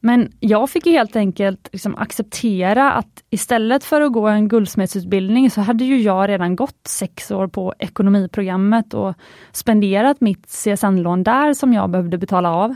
Men 0.00 0.32
jag 0.40 0.70
fick 0.70 0.86
helt 0.86 1.16
enkelt 1.16 1.68
liksom 1.72 1.96
acceptera 1.96 2.92
att 2.92 3.22
istället 3.30 3.84
för 3.84 4.00
att 4.00 4.12
gå 4.12 4.28
en 4.28 4.48
guldsmedsutbildning 4.48 5.50
så 5.50 5.60
hade 5.60 5.84
ju 5.84 6.02
jag 6.02 6.28
redan 6.28 6.56
gått 6.56 6.86
sex 6.88 7.30
år 7.30 7.48
på 7.48 7.74
ekonomiprogrammet 7.78 8.94
och 8.94 9.14
spenderat 9.52 10.20
mitt 10.20 10.46
CSN-lån 10.46 11.22
där 11.22 11.54
som 11.54 11.72
jag 11.72 11.90
behövde 11.90 12.18
betala 12.18 12.50
av. 12.50 12.74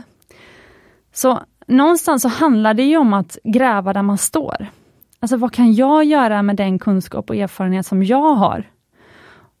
Så 1.17 1.39
någonstans 1.67 2.21
så 2.21 2.27
handlar 2.27 2.73
det 2.73 2.83
ju 2.83 2.97
om 2.97 3.13
att 3.13 3.37
gräva 3.43 3.93
där 3.93 4.01
man 4.01 4.17
står. 4.17 4.67
Alltså 5.19 5.37
vad 5.37 5.53
kan 5.53 5.73
jag 5.73 6.03
göra 6.03 6.41
med 6.41 6.55
den 6.55 6.79
kunskap 6.79 7.29
och 7.29 7.35
erfarenhet 7.35 7.85
som 7.85 8.03
jag 8.03 8.33
har? 8.33 8.69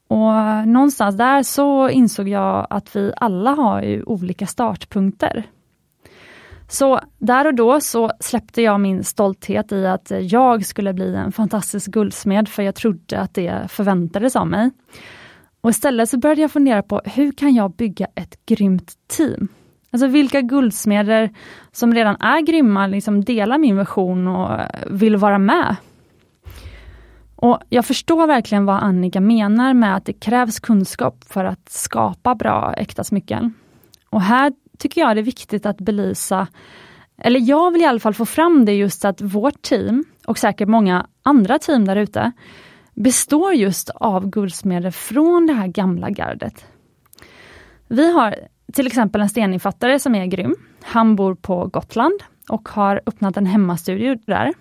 Och 0.07 0.67
någonstans 0.67 1.17
där 1.17 1.43
så 1.43 1.89
insåg 1.89 2.27
jag 2.27 2.67
att 2.69 2.95
vi 2.95 3.13
alla 3.17 3.51
har 3.51 3.81
ju 3.81 4.03
olika 4.03 4.47
startpunkter. 4.47 5.43
Så 6.69 6.99
där 7.17 7.47
och 7.47 7.55
då 7.55 7.81
så 7.81 8.11
släppte 8.19 8.61
jag 8.61 8.79
min 8.79 9.03
stolthet 9.03 9.71
i 9.71 9.85
att 9.85 10.11
jag 10.21 10.65
skulle 10.65 10.93
bli 10.93 11.15
en 11.15 11.31
fantastisk 11.31 11.91
guldsmed, 11.91 12.49
för 12.49 12.63
jag 12.63 12.75
trodde 12.75 13.19
att 13.19 13.33
det 13.33 13.71
förväntades 13.71 14.35
av 14.35 14.47
mig. 14.47 14.71
Och 15.61 15.69
istället 15.69 16.09
så 16.09 16.17
började 16.17 16.41
jag 16.41 16.51
fundera 16.51 16.83
på 16.83 17.01
hur 17.05 17.31
kan 17.31 17.55
jag 17.55 17.71
bygga 17.71 18.07
ett 18.15 18.45
grymt 18.45 18.93
team? 19.07 19.47
Alltså 19.91 20.07
vilka 20.07 20.41
guldsmeder 20.41 21.29
som 21.71 21.93
redan 21.93 22.15
är 22.15 22.41
grymma 22.41 22.87
liksom 22.87 23.23
delar 23.23 23.57
min 23.57 23.75
version 23.75 24.27
och 24.27 24.51
eh, 24.51 24.67
vill 24.89 25.17
vara 25.17 25.39
med. 25.39 25.75
Och 27.35 27.59
Jag 27.69 27.85
förstår 27.85 28.27
verkligen 28.27 28.65
vad 28.65 28.83
Annika 28.83 29.21
menar 29.21 29.73
med 29.73 29.95
att 29.95 30.05
det 30.05 30.13
krävs 30.13 30.59
kunskap 30.59 31.23
för 31.29 31.45
att 31.45 31.69
skapa 31.69 32.35
bra 32.35 32.73
äkta 32.77 33.03
smycken. 33.03 33.53
Och 34.09 34.21
här 34.21 34.53
tycker 34.77 35.01
jag 35.01 35.15
det 35.15 35.21
är 35.21 35.23
viktigt 35.23 35.65
att 35.65 35.77
belysa, 35.77 36.47
eller 37.17 37.39
jag 37.39 37.71
vill 37.71 37.81
i 37.81 37.85
alla 37.85 37.99
fall 37.99 38.13
få 38.13 38.25
fram 38.25 38.65
det 38.65 38.73
just 38.73 39.05
att 39.05 39.21
vårt 39.21 39.61
team, 39.61 40.05
och 40.25 40.37
säkert 40.37 40.67
många 40.67 41.07
andra 41.23 41.59
team 41.59 41.85
där 41.85 41.95
ute, 41.95 42.31
består 42.93 43.53
just 43.53 43.89
av 43.89 44.29
guldsmeder 44.29 44.91
från 44.91 45.47
det 45.47 45.53
här 45.53 45.67
gamla 45.67 46.09
gardet. 46.09 46.65
Vi 47.87 48.11
har 48.11 48.35
till 48.73 48.87
exempel 48.87 49.21
en 49.21 49.29
steninfattare 49.29 49.99
som 49.99 50.15
är 50.15 50.25
grym. 50.25 50.55
Han 50.83 51.15
bor 51.15 51.35
på 51.35 51.67
Gotland 51.67 52.23
och 52.49 52.69
har 52.69 53.01
öppnat 53.05 53.37
en 53.37 53.45
hemmastudio 53.45 54.15
där. 54.25 54.53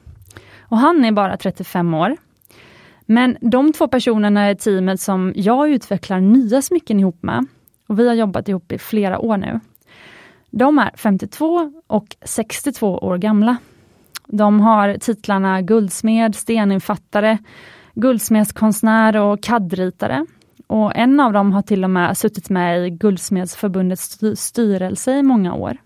Och 0.60 0.78
han 0.78 1.04
är 1.04 1.12
bara 1.12 1.36
35 1.36 1.94
år. 1.94 2.16
Men 3.06 3.36
de 3.40 3.72
två 3.72 3.88
personerna 3.88 4.40
är 4.42 4.54
teamet 4.54 5.00
som 5.00 5.32
jag 5.36 5.70
utvecklar 5.70 6.20
nya 6.20 6.62
smycken 6.62 7.00
ihop 7.00 7.22
med. 7.22 7.46
Och 7.86 7.98
Vi 7.98 8.08
har 8.08 8.14
jobbat 8.14 8.48
ihop 8.48 8.72
i 8.72 8.78
flera 8.78 9.18
år 9.18 9.36
nu. 9.36 9.60
De 10.50 10.78
är 10.78 10.90
52 10.96 11.72
och 11.86 12.16
62 12.24 12.98
år 12.98 13.18
gamla. 13.18 13.56
De 14.26 14.60
har 14.60 14.96
titlarna 15.00 15.62
guldsmed, 15.62 16.34
steninfattare, 16.34 17.38
guldsmedskonstnär 17.94 19.16
och 19.16 19.42
kaddritare. 19.42 20.26
Och 20.66 20.96
en 20.96 21.20
av 21.20 21.32
dem 21.32 21.52
har 21.52 21.62
till 21.62 21.84
och 21.84 21.90
med 21.90 22.18
suttit 22.18 22.50
med 22.50 22.86
i 22.86 22.90
Guldsmedsförbundets 22.90 24.18
styrelse 24.36 25.12
i 25.12 25.22
många 25.22 25.54
år. 25.54 25.76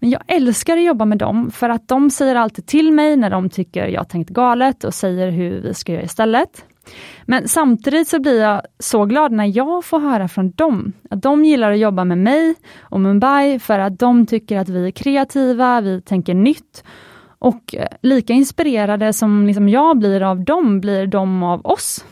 Men 0.00 0.10
jag 0.10 0.22
älskar 0.26 0.76
att 0.76 0.84
jobba 0.84 1.04
med 1.04 1.18
dem 1.18 1.50
för 1.50 1.68
att 1.68 1.88
de 1.88 2.10
säger 2.10 2.36
alltid 2.36 2.66
till 2.66 2.92
mig 2.92 3.16
när 3.16 3.30
de 3.30 3.50
tycker 3.50 3.86
jag 3.86 4.08
tänkt 4.08 4.30
galet 4.30 4.84
och 4.84 4.94
säger 4.94 5.30
hur 5.30 5.60
vi 5.60 5.74
ska 5.74 5.92
göra 5.92 6.02
istället. 6.02 6.64
Men 7.24 7.48
samtidigt 7.48 8.08
så 8.08 8.20
blir 8.20 8.40
jag 8.42 8.62
så 8.78 9.04
glad 9.04 9.32
när 9.32 9.56
jag 9.56 9.84
får 9.84 10.00
höra 10.00 10.28
från 10.28 10.50
dem 10.50 10.92
att 11.10 11.22
de 11.22 11.44
gillar 11.44 11.72
att 11.72 11.78
jobba 11.78 12.04
med 12.04 12.18
mig 12.18 12.54
och 12.80 13.00
Mumbai 13.00 13.58
för 13.58 13.78
att 13.78 13.98
de 13.98 14.26
tycker 14.26 14.58
att 14.58 14.68
vi 14.68 14.86
är 14.86 14.90
kreativa, 14.90 15.80
vi 15.80 16.00
tänker 16.00 16.34
nytt 16.34 16.84
och 17.38 17.74
eh, 17.74 17.86
lika 18.02 18.32
inspirerade 18.32 19.12
som 19.12 19.46
liksom 19.46 19.68
jag 19.68 19.98
blir 19.98 20.22
av 20.22 20.44
dem, 20.44 20.80
blir 20.80 21.06
de 21.06 21.42
av 21.42 21.66
oss. 21.66 22.04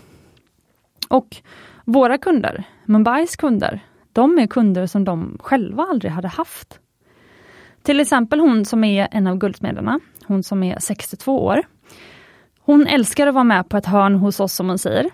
Och 1.08 1.36
våra 1.84 2.18
kunder, 2.18 2.64
Mumbais 2.84 3.36
kunder, 3.36 3.80
de 4.12 4.38
är 4.38 4.46
kunder 4.46 4.86
som 4.86 5.04
de 5.04 5.38
själva 5.40 5.82
aldrig 5.82 6.12
hade 6.12 6.28
haft. 6.28 6.80
Till 7.82 8.00
exempel 8.00 8.40
hon 8.40 8.64
som 8.64 8.84
är 8.84 9.08
en 9.10 9.26
av 9.26 9.38
guldsmederna, 9.38 10.00
hon 10.26 10.42
som 10.42 10.62
är 10.62 10.78
62 10.78 11.44
år. 11.44 11.62
Hon 12.60 12.86
älskar 12.86 13.26
att 13.26 13.34
vara 13.34 13.44
med 13.44 13.68
på 13.68 13.76
ett 13.76 13.86
hörn 13.86 14.14
hos 14.14 14.40
oss 14.40 14.52
som 14.52 14.68
hon 14.68 14.78
säger. 14.78 15.10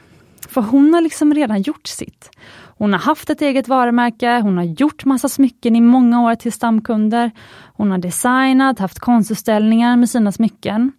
För 0.49 0.61
hon 0.61 0.95
har 0.95 1.01
liksom 1.01 1.35
redan 1.35 1.63
gjort 1.63 1.87
sitt. 1.87 2.31
Hon 2.79 2.93
har 2.93 3.01
haft 3.01 3.31
ett 3.31 3.43
eget 3.43 3.69
varumärke, 3.69 4.41
hon 4.41 4.57
har 4.57 4.65
gjort 4.65 5.05
massa 5.05 5.29
smycken 5.29 5.77
i 5.77 5.81
många 5.81 6.23
år 6.23 6.35
till 6.35 6.53
stamkunder. 6.53 7.31
Hon 7.75 7.91
har 7.91 7.99
designat, 7.99 8.79
haft 8.79 8.99
konstutställningar 8.99 9.97
med 9.97 10.11
sina 10.11 10.33
smycken. 10.33 10.93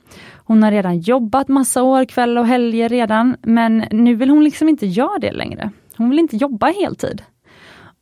Hon 0.45 0.63
har 0.63 0.71
redan 0.71 0.99
jobbat 0.99 1.47
massa 1.47 1.83
år, 1.83 2.05
kväll 2.05 2.37
och 2.37 2.47
helger 2.47 2.89
redan, 2.89 3.35
men 3.41 3.85
nu 3.91 4.15
vill 4.15 4.29
hon 4.29 4.43
liksom 4.43 4.69
inte 4.69 4.85
göra 4.85 5.19
det 5.19 5.31
längre. 5.31 5.71
Hon 5.97 6.09
vill 6.09 6.19
inte 6.19 6.37
jobba 6.37 6.67
heltid. 6.67 7.21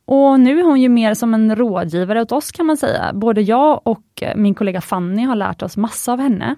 Och 0.04 0.40
nu 0.40 0.60
är 0.60 0.64
hon 0.64 0.80
ju 0.80 0.88
mer 0.88 1.14
som 1.14 1.34
en 1.34 1.56
rådgivare 1.56 2.22
åt 2.22 2.32
oss 2.32 2.52
kan 2.52 2.66
man 2.66 2.76
säga. 2.76 3.10
Både 3.14 3.40
jag 3.40 3.80
och 3.84 4.22
min 4.36 4.54
kollega 4.54 4.80
Fanny 4.80 5.22
har 5.22 5.36
lärt 5.36 5.62
oss 5.62 5.76
massa 5.76 6.12
av 6.12 6.20
henne. 6.20 6.56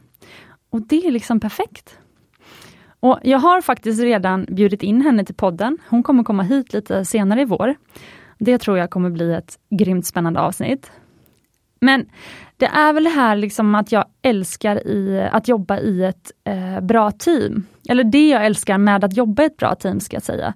Och 0.70 0.80
det 0.80 1.06
är 1.06 1.10
liksom 1.10 1.40
perfekt. 1.40 1.98
Och 3.04 3.18
Jag 3.22 3.38
har 3.38 3.60
faktiskt 3.60 4.02
redan 4.02 4.46
bjudit 4.48 4.82
in 4.82 5.00
henne 5.00 5.24
till 5.24 5.34
podden. 5.34 5.78
Hon 5.88 6.02
kommer 6.02 6.24
komma 6.24 6.42
hit 6.42 6.72
lite 6.72 7.04
senare 7.04 7.40
i 7.40 7.44
vår. 7.44 7.74
Det 8.38 8.58
tror 8.58 8.78
jag 8.78 8.90
kommer 8.90 9.10
bli 9.10 9.32
ett 9.32 9.58
grymt 9.70 10.06
spännande 10.06 10.40
avsnitt. 10.40 10.90
Men 11.80 12.06
det 12.56 12.66
är 12.66 12.92
väl 12.92 13.04
det 13.04 13.10
här 13.10 13.36
liksom 13.36 13.74
att 13.74 13.92
jag 13.92 14.04
älskar 14.22 14.86
i, 14.86 15.28
att 15.32 15.48
jobba 15.48 15.78
i 15.78 16.04
ett 16.04 16.30
eh, 16.44 16.80
bra 16.80 17.10
team. 17.10 17.66
Eller 17.88 18.04
det 18.04 18.28
jag 18.28 18.46
älskar 18.46 18.78
med 18.78 19.04
att 19.04 19.16
jobba 19.16 19.42
i 19.42 19.46
ett 19.46 19.56
bra 19.56 19.74
team 19.74 20.00
ska 20.00 20.16
jag 20.16 20.22
säga. 20.22 20.54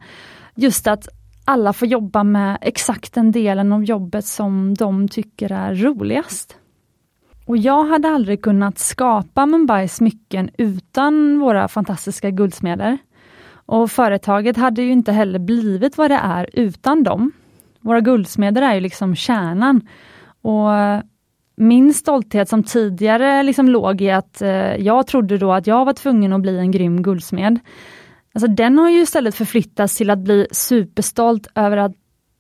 Just 0.55 0.87
att 0.87 1.09
alla 1.45 1.73
får 1.73 1.89
jobba 1.89 2.25
med 2.25 2.59
exakt 2.61 3.15
den 3.15 3.33
delen 3.33 3.73
av 3.73 3.85
jobbet 3.85 4.25
som 4.25 4.75
de 4.75 5.09
tycker 5.09 5.53
är 5.53 5.75
roligast. 5.75 6.57
Och 7.49 7.57
jag 7.57 7.85
hade 7.85 8.09
aldrig 8.09 8.43
kunnat 8.43 8.79
skapa 8.79 9.47
Mumbais 9.47 9.95
smycken 9.95 10.51
utan 10.59 11.39
våra 11.41 11.69
fantastiska 11.69 12.31
guldsmeder. 12.31 12.99
Och 13.67 13.91
företaget 13.91 14.57
hade 14.57 14.83
ju 14.83 14.93
inte 14.93 15.13
heller 15.13 15.39
blivit 15.39 15.99
vad 15.99 16.11
det 16.11 16.21
är 16.23 16.51
utan 16.53 17.03
dem. 17.03 17.33
Våra 17.81 18.01
guldsmeder 18.01 18.63
är 18.63 18.75
ju 18.75 18.81
liksom 18.81 19.17
kärnan. 19.17 19.89
Och 20.43 20.69
min 21.57 21.95
stolthet 21.95 22.49
som 22.49 22.63
tidigare 22.63 23.43
liksom 23.43 23.69
låg 23.69 24.01
i 24.01 24.11
att 24.11 24.43
eh, 24.43 24.77
jag 24.77 25.07
trodde 25.07 25.39
då 25.39 25.53
att 25.53 25.67
jag 25.67 25.85
var 25.85 25.93
tvungen 25.93 26.33
att 26.33 26.43
bli 26.43 26.59
en 26.59 26.71
grym 26.71 27.03
guldsmed. 27.03 27.59
Alltså 28.35 28.49
den 28.49 28.79
har 28.79 28.91
ju 28.91 29.01
istället 29.01 29.35
förflyttats 29.35 29.97
till 29.97 30.11
att 30.11 30.19
bli 30.19 30.47
superstolt 30.51 31.47
över 31.55 31.77
att 31.77 31.93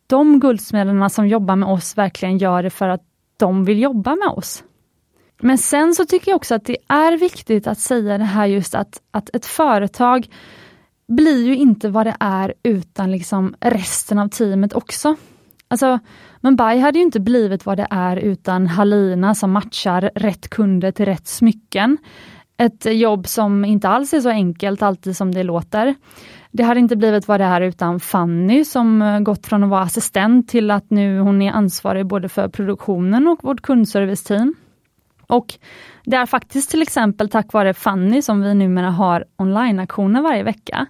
de 0.06 0.40
guldsmederna 0.40 1.08
som 1.08 1.28
jobbar 1.28 1.56
med 1.56 1.68
oss 1.68 1.98
verkligen 1.98 2.38
gör 2.38 2.62
det 2.62 2.70
för 2.70 2.88
att 2.88 3.02
de 3.36 3.64
vill 3.64 3.82
jobba 3.82 4.14
med 4.14 4.28
oss. 4.28 4.64
Men 5.40 5.59
sen 5.59 5.95
så 5.95 6.04
tycker 6.04 6.30
jag 6.30 6.37
också 6.37 6.54
att 6.54 6.64
det 6.64 6.76
är 6.88 7.18
viktigt 7.18 7.66
att 7.66 7.78
säga 7.78 8.18
det 8.18 8.25
här 8.25 8.47
just 8.47 8.75
att, 8.75 9.00
att 9.11 9.30
ett 9.37 9.47
företag 9.47 10.28
blir 11.09 11.47
ju 11.47 11.57
inte 11.57 11.88
vad 11.88 12.07
det 12.07 12.16
är 12.21 12.54
utan 12.62 13.11
liksom 13.11 13.54
resten 13.61 14.18
av 14.18 14.28
teamet 14.28 14.73
också. 14.73 15.16
Alltså, 15.68 15.99
Mumbai 16.40 16.78
hade 16.78 16.99
ju 16.99 17.04
inte 17.04 17.21
blivit 17.21 17.66
vad 17.66 17.76
det 17.76 17.87
är 17.90 18.16
utan 18.16 18.66
Halina 18.66 19.35
som 19.35 19.50
matchar 19.52 20.11
rätt 20.14 20.50
kunder 20.50 20.92
till 20.92 21.04
rätt 21.04 21.28
smycken. 21.28 21.99
Ett 22.57 22.85
jobb 22.85 23.26
som 23.26 23.64
inte 23.64 23.88
alls 23.88 24.14
är 24.14 24.21
så 24.21 24.28
enkelt 24.28 24.83
alltid 24.83 25.16
som 25.16 25.35
det 25.35 25.42
låter. 25.42 25.95
Det 26.50 26.62
hade 26.62 26.80
inte 26.80 26.97
blivit 26.97 27.28
vad 27.28 27.40
det 27.40 27.45
är 27.45 27.61
utan 27.61 28.00
Fanny 28.00 28.64
som 28.64 29.02
eh, 29.02 29.21
gått 29.21 29.47
från 29.47 29.64
att 29.64 29.71
vara 29.71 29.83
assistent 29.83 30.49
till 30.49 30.71
att 30.71 30.90
nu 30.90 31.18
hon 31.21 31.42
är 31.42 31.52
ansvarig 31.52 32.07
både 32.07 32.28
för 32.28 32.49
produktionen 32.49 33.28
och 33.28 33.45
vårt 33.45 33.61
kundserviceteam. 33.61 34.54
Och 35.28 35.54
det 36.04 36.16
är 36.16 36.26
faktiskt 36.26 36.70
till 36.70 36.82
exempel 36.82 37.28
tack 37.28 37.52
vare 37.52 37.75
Fanny 37.75 38.23
som 38.23 38.42
vi 38.42 38.54
numera 38.54 38.90
har 38.90 39.25
online-aktioner 39.37 40.23
varje 40.23 40.42
vecka. 40.42 40.87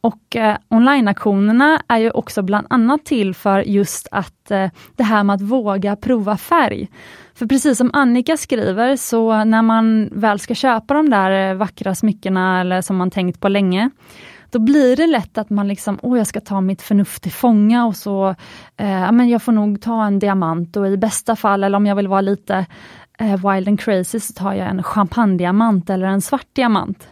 Och 0.00 0.36
eh, 0.36 0.56
online-aktionerna 0.68 1.80
är 1.88 1.98
ju 1.98 2.10
också 2.10 2.42
bland 2.42 2.66
annat 2.70 3.04
till 3.04 3.34
för 3.34 3.60
just 3.60 4.08
att 4.10 4.50
eh, 4.50 4.70
det 4.96 5.02
här 5.02 5.24
med 5.24 5.34
att 5.34 5.40
våga 5.40 5.96
prova 5.96 6.36
färg. 6.36 6.88
För 7.34 7.46
precis 7.46 7.78
som 7.78 7.90
Annika 7.92 8.36
skriver, 8.36 8.96
så 8.96 9.44
när 9.44 9.62
man 9.62 10.08
väl 10.12 10.38
ska 10.38 10.54
köpa 10.54 10.94
de 10.94 11.10
där 11.10 11.50
eh, 11.50 11.56
vackra 11.56 11.94
smyckena 11.94 12.60
eller 12.60 12.80
som 12.80 12.96
man 12.96 13.10
tänkt 13.10 13.40
på 13.40 13.48
länge, 13.48 13.90
då 14.50 14.58
blir 14.58 14.96
det 14.96 15.06
lätt 15.06 15.38
att 15.38 15.50
man 15.50 15.68
liksom, 15.68 15.98
åh 16.02 16.18
jag 16.18 16.26
ska 16.26 16.40
ta 16.40 16.60
mitt 16.60 16.82
förnuft 16.82 17.22
till 17.22 17.32
fånga 17.32 17.86
och 17.86 17.96
så, 17.96 18.28
eh, 18.76 19.12
men 19.12 19.28
jag 19.28 19.42
får 19.42 19.52
nog 19.52 19.80
ta 19.80 20.04
en 20.04 20.18
diamant 20.18 20.76
och 20.76 20.88
i 20.88 20.96
bästa 20.96 21.36
fall, 21.36 21.64
eller 21.64 21.76
om 21.76 21.86
jag 21.86 21.96
vill 21.96 22.08
vara 22.08 22.20
lite 22.20 22.66
Eh, 23.18 23.50
wild 23.50 23.68
and 23.68 23.80
crazy, 23.80 24.20
så 24.20 24.32
tar 24.32 24.54
jag 24.54 24.68
en 24.68 24.82
champagnediamant 24.82 25.90
eller 25.90 26.06
en 26.06 26.20
svart 26.20 26.48
diamant. 26.52 27.08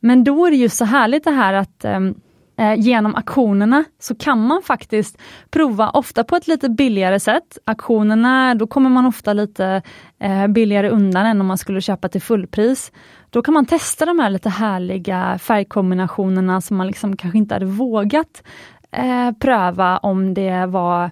Men 0.00 0.24
då 0.24 0.46
är 0.46 0.50
det 0.50 0.56
ju 0.56 0.68
så 0.68 0.84
härligt 0.84 1.24
det 1.24 1.30
här 1.30 1.52
att 1.52 1.84
ehm, 1.84 2.14
eh, 2.58 2.74
genom 2.74 3.14
auktionerna 3.14 3.84
så 3.98 4.14
kan 4.14 4.46
man 4.46 4.62
faktiskt 4.62 5.18
prova, 5.50 5.90
ofta 5.90 6.24
på 6.24 6.36
ett 6.36 6.46
lite 6.46 6.68
billigare 6.68 7.20
sätt. 7.20 7.58
Auktionerna, 7.64 8.54
då 8.54 8.66
kommer 8.66 8.90
man 8.90 9.06
ofta 9.06 9.32
lite 9.32 9.82
eh, 10.18 10.46
billigare 10.46 10.88
undan 10.88 11.26
än 11.26 11.40
om 11.40 11.46
man 11.46 11.58
skulle 11.58 11.80
köpa 11.80 12.08
till 12.08 12.22
fullpris. 12.22 12.92
Då 13.30 13.42
kan 13.42 13.54
man 13.54 13.66
testa 13.66 14.06
de 14.06 14.18
här 14.18 14.30
lite 14.30 14.48
härliga 14.48 15.38
färgkombinationerna 15.38 16.60
som 16.60 16.76
man 16.76 16.86
liksom 16.86 17.16
kanske 17.16 17.38
inte 17.38 17.54
hade 17.54 17.66
vågat 17.66 18.42
eh, 18.90 19.32
pröva 19.32 19.98
om 19.98 20.34
det 20.34 20.66
var 20.66 21.10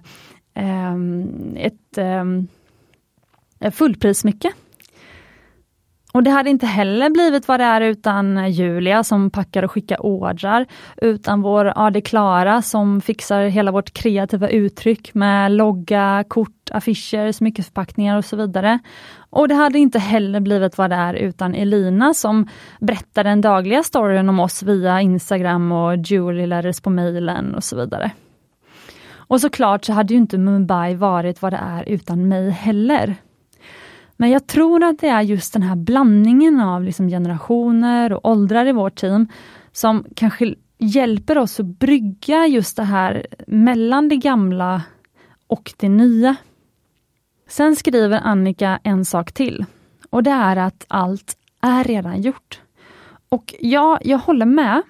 ehm, 0.53 1.55
ett 1.57 1.97
ehm, 1.97 2.47
Eh, 3.63 3.71
fullprissmycke. 3.71 4.51
Och 6.13 6.23
det 6.23 6.31
hade 6.31 6.49
inte 6.49 6.67
heller 6.67 7.09
blivit 7.09 7.47
vad 7.47 7.59
det 7.59 7.63
är 7.63 7.81
utan 7.81 8.51
Julia 8.51 9.03
som 9.03 9.29
packar 9.29 9.63
och 9.63 9.71
skickar 9.71 10.05
ordrar, 10.05 10.65
utan 10.97 11.41
vår 11.41 11.73
AD 11.75 12.01
Klara 12.01 12.61
som 12.61 13.01
fixar 13.01 13.43
hela 13.43 13.71
vårt 13.71 13.93
kreativa 13.93 14.49
uttryck 14.49 15.13
med 15.13 15.51
logga, 15.51 16.23
kort, 16.27 16.71
affischer, 16.71 17.31
smyckesförpackningar 17.31 18.17
och 18.17 18.25
så 18.25 18.35
vidare. 18.35 18.79
Och 19.29 19.47
det 19.47 19.55
hade 19.55 19.79
inte 19.79 19.99
heller 19.99 20.39
blivit 20.39 20.77
vad 20.77 20.89
det 20.89 20.95
är 20.95 21.13
utan 21.13 21.55
Elina 21.55 22.13
som 22.13 22.47
berättar 22.79 23.23
den 23.23 23.41
dagliga 23.41 23.83
storyn 23.83 24.29
om 24.29 24.39
oss 24.39 24.63
via 24.63 25.01
Instagram 25.01 25.71
och 25.71 25.97
Julie 25.97 26.45
lärdes 26.45 26.81
på 26.81 26.89
mejlen 26.89 27.55
och 27.55 27.63
så 27.63 27.75
vidare. 27.75 28.11
Och 29.15 29.41
såklart 29.41 29.85
så 29.85 29.93
hade 29.93 30.13
ju 30.13 30.19
inte 30.19 30.37
Mumbai 30.37 30.95
varit 30.95 31.41
vad 31.41 31.53
det 31.53 31.59
är 31.63 31.89
utan 31.89 32.27
mig 32.27 32.49
heller. 32.49 33.15
Men 34.23 34.31
jag 34.31 34.47
tror 34.47 34.83
att 34.83 34.99
det 34.99 35.07
är 35.07 35.21
just 35.21 35.53
den 35.53 35.61
här 35.61 35.75
blandningen 35.75 36.59
av 36.59 36.83
liksom 36.83 37.07
generationer 37.07 38.13
och 38.13 38.29
åldrar 38.29 38.65
i 38.65 38.71
vårt 38.71 38.95
team 38.95 39.27
som 39.71 40.05
kanske 40.15 40.55
hjälper 40.77 41.37
oss 41.37 41.59
att 41.59 41.65
brygga 41.65 42.47
just 42.47 42.77
det 42.77 42.83
här 42.83 43.27
mellan 43.47 44.09
det 44.09 44.15
gamla 44.15 44.81
och 45.47 45.73
det 45.77 45.89
nya. 45.89 46.35
Sen 47.47 47.75
skriver 47.75 48.19
Annika 48.23 48.79
en 48.83 49.05
sak 49.05 49.31
till 49.31 49.65
och 50.09 50.23
det 50.23 50.31
är 50.31 50.57
att 50.57 50.85
allt 50.87 51.37
är 51.61 51.83
redan 51.83 52.21
gjort. 52.21 52.61
Och 53.29 53.55
ja, 53.59 53.99
jag 54.03 54.17
håller 54.17 54.45
med, 54.45 54.81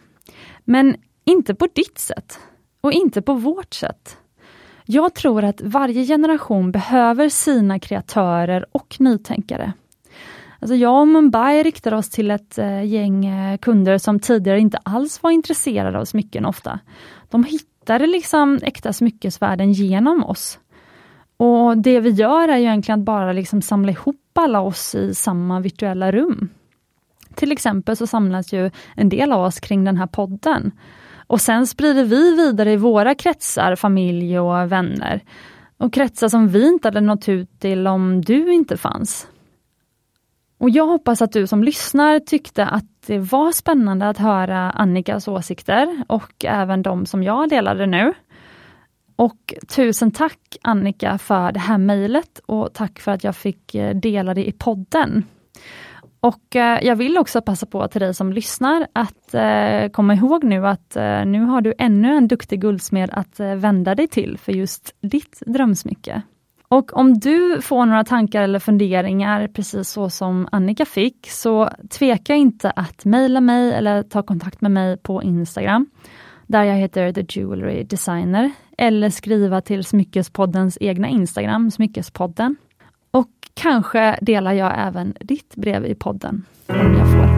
men 0.63 0.95
inte 1.23 1.55
på 1.55 1.67
ditt 1.73 1.97
sätt 1.97 2.39
och 2.81 2.91
inte 2.91 3.21
på 3.21 3.33
vårt 3.33 3.73
sätt. 3.73 4.17
Jag 4.85 5.13
tror 5.13 5.43
att 5.43 5.61
varje 5.61 6.05
generation 6.05 6.71
behöver 6.71 7.29
sina 7.29 7.79
kreatörer 7.79 8.65
och 8.71 8.95
nytänkare. 8.99 9.73
Alltså 10.59 10.75
jag 10.75 11.01
och 11.01 11.07
Mumbai 11.07 11.63
riktar 11.63 11.93
oss 11.93 12.09
till 12.09 12.31
ett 12.31 12.57
eh, 12.57 12.83
gäng 12.83 13.25
eh, 13.25 13.57
kunder 13.57 13.97
som 13.97 14.19
tidigare 14.19 14.59
inte 14.59 14.77
alls 14.83 15.23
var 15.23 15.31
intresserade 15.31 15.99
av 15.99 16.05
smycken 16.05 16.45
ofta. 16.45 16.79
De 17.29 17.43
hittade 17.43 18.07
liksom 18.07 18.59
äkta 18.63 18.93
smyckesvärden 18.93 19.73
genom 19.73 20.23
oss. 20.23 20.59
Och 21.37 21.77
Det 21.77 21.99
vi 21.99 22.09
gör 22.09 22.47
är 22.47 22.57
ju 22.57 22.63
egentligen 22.63 22.99
att 22.99 23.05
bara 23.05 23.33
liksom 23.33 23.61
samla 23.61 23.91
ihop 23.91 24.15
alla 24.33 24.61
oss 24.61 24.95
i 24.95 25.15
samma 25.15 25.59
virtuella 25.59 26.11
rum. 26.11 26.49
Till 27.35 27.51
exempel 27.51 27.97
så 27.97 28.07
samlas 28.07 28.53
ju 28.53 28.71
en 28.95 29.09
del 29.09 29.31
av 29.31 29.45
oss 29.45 29.59
kring 29.59 29.83
den 29.83 29.97
här 29.97 30.07
podden. 30.07 30.71
Och 31.33 31.41
sen 31.41 31.67
sprider 31.67 32.03
vi 32.03 32.35
vidare 32.35 32.71
i 32.71 32.77
våra 32.77 33.15
kretsar, 33.15 33.75
familj 33.75 34.39
och 34.39 34.71
vänner. 34.71 35.21
Och 35.77 35.93
kretsar 35.93 36.29
som 36.29 36.47
vi 36.47 36.67
inte 36.67 36.87
hade 36.87 37.01
nått 37.01 37.29
ut 37.29 37.59
till 37.59 37.87
om 37.87 38.21
du 38.21 38.53
inte 38.53 38.77
fanns. 38.77 39.27
Och 40.57 40.69
jag 40.69 40.87
hoppas 40.87 41.21
att 41.21 41.31
du 41.31 41.47
som 41.47 41.63
lyssnar 41.63 42.19
tyckte 42.19 42.65
att 42.65 42.85
det 43.07 43.19
var 43.19 43.51
spännande 43.51 44.09
att 44.09 44.17
höra 44.17 44.71
Annikas 44.71 45.27
åsikter 45.27 46.03
och 46.07 46.45
även 46.45 46.81
de 46.81 47.05
som 47.05 47.23
jag 47.23 47.49
delade 47.49 47.85
nu. 47.85 48.13
Och 49.15 49.53
tusen 49.67 50.11
tack 50.11 50.57
Annika 50.61 51.17
för 51.17 51.51
det 51.51 51.59
här 51.59 51.77
mejlet 51.77 52.39
och 52.45 52.73
tack 52.73 52.99
för 52.99 53.11
att 53.11 53.23
jag 53.23 53.35
fick 53.35 53.75
eh, 53.75 53.95
dela 53.95 54.33
det 54.33 54.47
i 54.47 54.51
podden. 54.51 55.25
Och 56.23 56.55
eh, 56.55 56.79
jag 56.83 56.95
vill 56.95 57.17
också 57.17 57.41
passa 57.41 57.65
på 57.65 57.87
till 57.87 58.01
dig 58.01 58.13
som 58.13 58.33
lyssnar 58.33 58.87
att 58.93 59.33
eh, 59.33 59.89
komma 59.91 60.13
ihåg 60.13 60.43
nu 60.43 60.67
att 60.67 60.95
eh, 60.95 61.25
nu 61.25 61.39
har 61.39 61.61
du 61.61 61.73
ännu 61.77 62.17
en 62.17 62.27
duktig 62.27 62.61
guldsmed 62.61 63.09
att 63.13 63.39
vända 63.39 63.95
dig 63.95 64.07
till 64.07 64.37
för 64.37 64.51
just 64.51 64.95
ditt 65.01 65.43
drömsmycke. 65.45 66.21
Och 66.67 66.97
om 66.97 67.19
du 67.19 67.61
får 67.61 67.85
några 67.85 68.03
tankar 68.03 68.41
eller 68.41 68.59
funderingar 68.59 69.47
precis 69.47 69.89
så 69.89 70.09
som 70.09 70.47
Annika 70.51 70.85
fick, 70.85 71.29
så 71.29 71.69
tveka 71.89 72.35
inte 72.35 72.71
att 72.71 73.05
mejla 73.05 73.41
mig 73.41 73.73
eller 73.73 74.03
ta 74.03 74.23
kontakt 74.23 74.61
med 74.61 74.71
mig 74.71 74.97
på 74.97 75.23
Instagram, 75.23 75.87
där 76.47 76.63
jag 76.63 76.75
heter 76.75 77.13
The 77.13 77.39
Jewelry 77.39 77.83
Designer, 77.83 78.51
eller 78.77 79.09
skriva 79.09 79.61
till 79.61 79.83
Smyckespoddens 79.83 80.77
egna 80.81 81.07
Instagram, 81.07 81.71
Smyckespodden. 81.71 82.55
Och 83.13 83.29
kanske 83.53 84.17
delar 84.21 84.53
jag 84.53 84.73
även 84.77 85.13
ditt 85.19 85.55
brev 85.55 85.85
i 85.85 85.95
podden, 85.95 86.45
om 86.67 86.93
jag 86.97 87.11
får. 87.11 87.32